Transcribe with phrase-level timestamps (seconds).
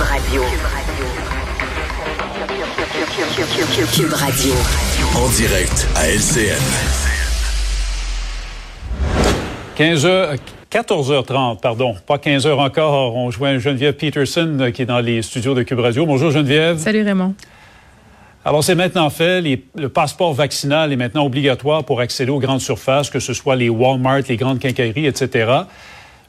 [0.00, 0.42] Cube Radio.
[3.92, 4.54] Cube Radio.
[5.14, 6.56] En direct à LCN.
[9.76, 10.38] 15h,
[10.72, 13.14] 14h30, pardon, pas 15h encore.
[13.14, 16.06] On joint Geneviève Peterson euh, qui est dans les studios de Cube Radio.
[16.06, 16.78] Bonjour Geneviève.
[16.78, 17.34] Salut Raymond.
[18.46, 19.42] Alors c'est maintenant fait.
[19.42, 23.54] Les- le passeport vaccinal est maintenant obligatoire pour accéder aux grandes surfaces, que ce soit
[23.56, 25.52] les Walmart, les grandes quincailleries, etc.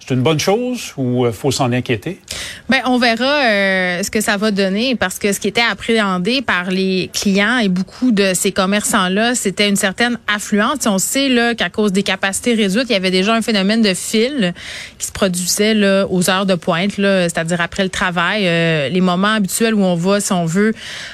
[0.00, 2.18] C'est une bonne chose ou euh, faut s'en inquiéter?
[2.68, 6.42] Ben, on verra euh, ce que ça va donner parce que ce qui était appréhendé
[6.42, 10.86] par les clients et beaucoup de ces commerçants-là, c'était une certaine affluence.
[10.86, 13.94] On sait là qu'à cause des capacités réduites, il y avait déjà un phénomène de
[13.94, 14.54] fil
[14.98, 19.34] qui se produisait là aux heures de pointe, c'est-à-dire après le travail, euh, les moments
[19.34, 20.72] habituels où on va, si on veut,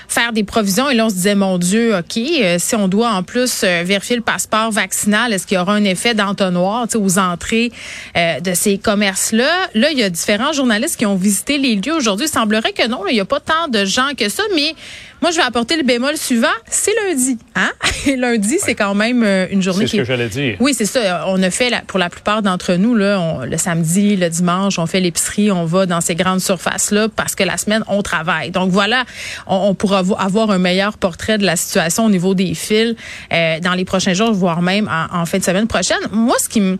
[0.09, 0.88] faire des provisions.
[0.90, 3.82] Et là, on se disait, mon Dieu, ok, euh, si on doit en plus euh,
[3.84, 7.73] vérifier le passeport vaccinal, est-ce qu'il y aura un effet d'entonnoir aux entrées
[8.14, 12.26] de ces commerces-là Là, il y a différents journalistes qui ont visité les lieux aujourd'hui.
[12.26, 14.74] Il semblerait que non, là, il n'y a pas tant de gens que ça, mais
[15.22, 16.48] moi, je vais apporter le bémol suivant.
[16.68, 17.73] C'est lundi, hein?
[18.07, 20.57] Et lundi, c'est quand même euh, une journée C'est ce qui que j'allais dire.
[20.60, 21.24] oui, c'est ça.
[21.29, 24.79] On a fait, la- pour la plupart d'entre nous, là, on- le samedi, le dimanche,
[24.79, 28.51] on fait l'épicerie, on va dans ces grandes surfaces-là parce que la semaine, on travaille.
[28.51, 29.04] Donc voilà,
[29.46, 32.95] on, on pourra avo- avoir un meilleur portrait de la situation au niveau des fils
[33.32, 35.98] euh, dans les prochains jours, voire même en, en fin de semaine prochaine.
[36.13, 36.76] Moi, ce qui me...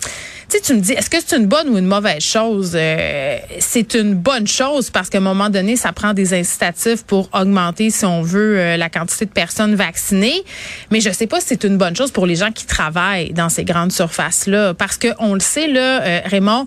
[0.49, 2.73] Tu sais, tu me dis, est-ce que c'est une bonne ou une mauvaise chose?
[2.77, 7.29] Euh, c'est une bonne chose parce qu'à un moment donné, ça prend des incitatifs pour
[7.33, 10.45] augmenter, si on veut, euh, la quantité de personnes vaccinées.
[10.93, 13.49] Mais je sais pas si c'est une bonne chose pour les gens qui travaillent dans
[13.49, 14.75] ces grandes surfaces-là.
[14.75, 16.67] Parce que on le sait, là, euh, Raymond,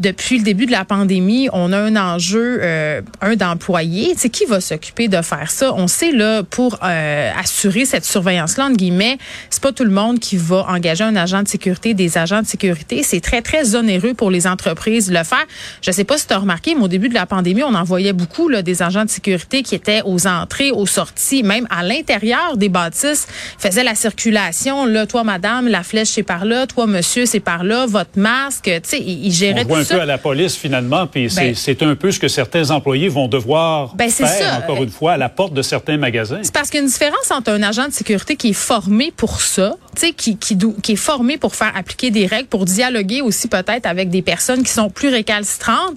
[0.00, 4.14] depuis le début de la pandémie, on a un enjeu, euh, un d'employés.
[4.16, 5.72] C'est qui va s'occuper de faire ça?
[5.74, 9.18] On sait là pour euh, assurer cette surveillance-là entre guillemets,
[9.50, 12.46] c'est pas tout le monde qui va engager un agent de sécurité, des agents de
[12.46, 13.02] sécurité.
[13.02, 15.44] C'est très très onéreux pour les entreprises de le faire.
[15.82, 17.84] Je sais pas si tu as remarqué, mais au début de la pandémie, on en
[17.84, 21.82] voyait beaucoup là, des agents de sécurité qui étaient aux entrées, aux sorties, même à
[21.82, 23.26] l'intérieur des bâtisses,
[23.58, 24.86] faisaient la circulation.
[24.86, 28.64] Là, toi, madame, la flèche c'est par là, toi, monsieur, c'est par là, votre masque.
[28.64, 29.94] Tu sais, ils, géraient tout un ça.
[29.96, 33.08] peu à la police finalement, puis c'est- Ben- c'est un peu ce que certains employés
[33.08, 34.58] vont devoir Ben, faire, ça.
[34.58, 36.40] encore une fois, à la porte de certains magasins.
[36.42, 39.12] C'est parce qu'il y a une différence entre un agent de sécurité qui est formé
[39.16, 42.64] pour ça, tu sais, qui, qui, qui est formé pour faire appliquer des règles, pour
[42.64, 45.94] dialoguer aussi peut-être avec des personnes qui sont plus récalcitrantes,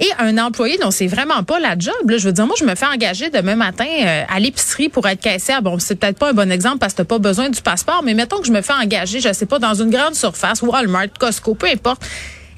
[0.00, 1.94] et un employé dont c'est vraiment pas la job.
[2.08, 5.06] Là, je veux dire, moi, je me fais engager demain matin euh, à l'épicerie pour
[5.08, 5.62] être caissière.
[5.62, 8.14] Bon, c'est peut-être pas un bon exemple parce que t'as pas besoin du passeport, mais
[8.14, 11.54] mettons que je me fais engager, je sais pas, dans une grande surface, Walmart, Costco,
[11.54, 12.02] peu importe.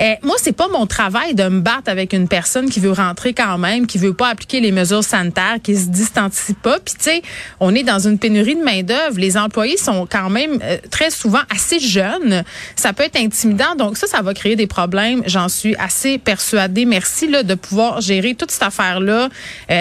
[0.03, 3.33] Euh, moi, c'est pas mon travail de me battre avec une personne qui veut rentrer
[3.33, 6.79] quand même, qui veut pas appliquer les mesures sanitaires, qui se distancie pas.
[6.81, 7.23] Puis tu sais,
[7.61, 9.19] on est dans une pénurie de main d'œuvre.
[9.19, 12.45] Les employés sont quand même euh, très souvent assez jeunes.
[12.77, 13.75] Ça peut être intimidant.
[13.77, 15.23] Donc ça, ça va créer des problèmes.
[15.27, 16.85] J'en suis assez persuadée.
[16.85, 19.29] Merci là de pouvoir gérer toute cette affaire là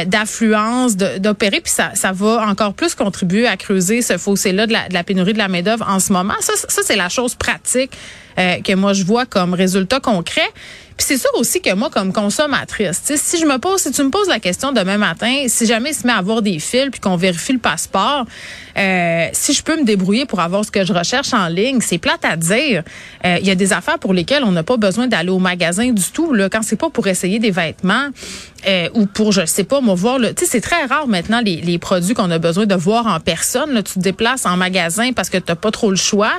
[0.06, 1.62] d'affluence, de- d'opérer.
[1.62, 4.94] Puis ça, ça va encore plus contribuer à creuser ce fossé là de la, de
[4.94, 6.34] la pénurie de la main d'œuvre en ce moment.
[6.40, 7.92] Ça, ça c'est la chose pratique
[8.38, 10.50] euh, que moi je vois comme résultat concret.
[10.98, 14.10] Puis c'est sûr aussi que moi, comme consommatrice, si je me pose, si tu me
[14.10, 17.02] poses la question demain matin, si jamais il se met à avoir des fils puis
[17.02, 18.26] qu'on vérifie le passeport,
[18.78, 21.98] euh, si je peux me débrouiller pour avoir ce que je recherche en ligne, c'est
[21.98, 22.84] plate à dire.
[23.26, 25.92] Euh, Il y a des affaires pour lesquelles on n'a pas besoin d'aller au magasin
[25.92, 26.34] du tout.
[26.34, 28.08] Là, quand c'est pas pour essayer des vêtements
[28.68, 30.20] euh, ou pour, je sais pas, moi voir.
[30.20, 33.20] Tu sais, c'est très rare maintenant les, les produits qu'on a besoin de voir en
[33.20, 33.72] personne.
[33.74, 36.34] Là, tu te déplaces en magasin parce que t'as pas trop le choix.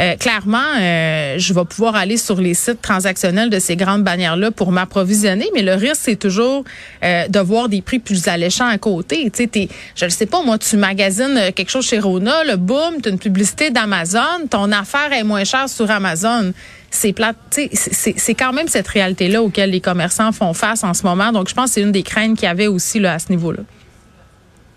[0.00, 4.72] Euh, clairement, euh, je vais pouvoir aller sur les sites transactionnels de ces bannières-là pour
[4.72, 6.64] m'approvisionner, mais le risque, c'est toujours
[7.04, 9.30] euh, de voir des prix plus alléchants à côté.
[9.30, 9.48] Tu
[9.94, 13.08] je ne sais pas, moi, tu magasines euh, quelque chose chez Rona, le boom, tu
[13.08, 16.52] as une publicité d'Amazon, ton affaire est moins chère sur Amazon.
[16.90, 17.36] C'est plate.
[17.72, 21.32] C'est quand même cette réalité-là auquel les commerçants font face en ce moment.
[21.32, 23.30] Donc, je pense que c'est une des craintes qu'il y avait aussi là, à ce
[23.30, 23.62] niveau-là.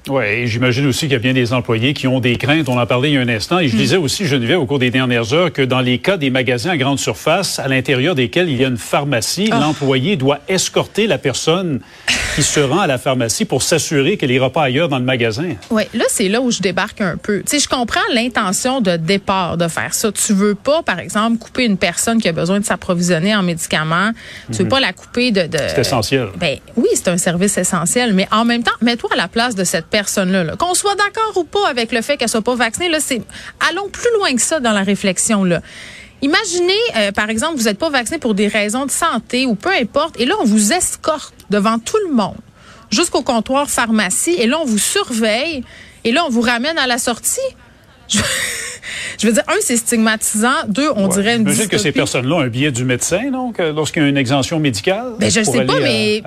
[0.10, 2.70] Oui, et j'imagine aussi qu'il y a bien des employés qui ont des craintes.
[2.70, 3.60] On en parlait il y a un instant.
[3.60, 6.30] Et je disais aussi, Geneviève, au cours des dernières heures, que dans les cas des
[6.30, 11.08] magasins à grande surface, à l'intérieur desquels il y a une pharmacie, l'employé doit escorter
[11.08, 11.82] la personne
[12.36, 15.56] qui se rend à la pharmacie pour s'assurer qu'elle n'ira pas ailleurs dans le magasin.
[15.72, 17.40] Oui, là, c'est là où je débarque un peu.
[17.40, 20.12] Tu sais, je comprends l'intention de départ de faire ça.
[20.12, 24.12] Tu veux pas, par exemple, couper une personne qui a besoin de s'approvisionner en médicaments.
[24.52, 25.48] Tu veux pas la couper de...
[25.48, 26.28] de C'est essentiel.
[26.38, 29.64] Ben oui, c'est un service essentiel, mais en même temps, mets-toi à la place de
[29.64, 29.88] cette
[30.58, 33.22] Qu'on soit d'accord ou pas avec le fait qu'elle soit pas vaccinée, là, c'est
[33.70, 35.62] allons plus loin que ça dans la réflexion là.
[36.22, 39.70] Imaginez, euh, par exemple, vous n'êtes pas vacciné pour des raisons de santé ou peu
[39.70, 42.38] importe, et là, on vous escorte devant tout le monde
[42.90, 45.64] jusqu'au comptoir pharmacie, et là, on vous surveille,
[46.04, 47.40] et là, on vous ramène à la sortie.
[49.18, 50.68] Je veux dire, un, c'est stigmatisant.
[50.68, 53.74] Deux, on dirait une J'imagine que ces personnes-là ont un billet du médecin, donc, euh,
[53.74, 55.14] lorsqu'il y a une exemption médicale.
[55.20, 56.22] Ben, je ne sais pas, mais,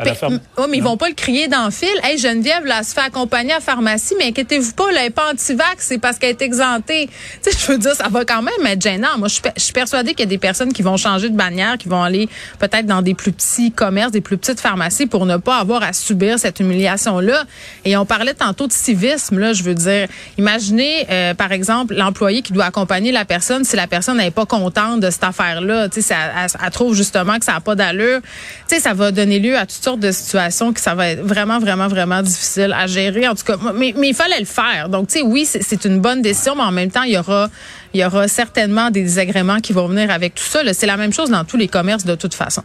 [0.56, 1.88] oh, mais ils vont pas le crier dans le fil.
[2.02, 5.31] Hey, Geneviève, là, se fait accompagner à la pharmacie, mais inquiétez-vous pas, elle n'est pas
[5.32, 7.08] anti-vax, c'est parce qu'elle est exemptée.
[7.42, 9.19] Tu sais, je veux dire, ça va quand même être gênant.
[9.19, 11.88] Moi, je suis persuadée qu'il y a des personnes qui vont changer de bannière, qui
[11.88, 12.28] vont aller
[12.58, 15.92] peut-être dans des plus petits commerces, des plus petites pharmacies pour ne pas avoir à
[15.92, 17.44] subir cette humiliation-là.
[17.84, 20.08] Et on parlait tantôt de civisme, là, je veux dire.
[20.38, 22.79] Imaginez, euh, par exemple, l'employé qui doit accompagner
[23.12, 25.88] la personne si la personne n'est pas contente de cette affaire-là.
[25.88, 28.20] Tu sais, elle, elle, trouve justement que ça n'a pas d'allure.
[28.68, 31.22] Tu sais, ça va donner lieu à toutes sortes de situations que ça va être
[31.22, 33.28] vraiment, vraiment, vraiment difficile à gérer.
[33.28, 34.88] En tout cas, mais, mais il fallait le faire.
[34.88, 37.48] Donc, tu sais, oui, c'est une bonne décision, mais en même temps, il y aura,
[37.94, 40.60] il y aura certainement des désagréments qui vont venir avec tout ça.
[40.72, 42.62] C'est la même chose dans tous les commerces de toute façon.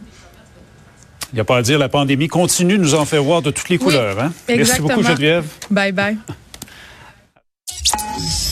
[1.32, 3.50] Il n'y a pas à dire, la pandémie continue de nous en faire voir de
[3.50, 4.18] toutes les couleurs.
[4.20, 4.32] Hein?
[4.48, 5.44] Merci beaucoup, Geneviève.
[5.70, 6.16] Bye bye.